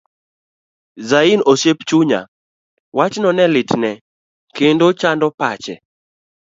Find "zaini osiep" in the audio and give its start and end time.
1.09-1.79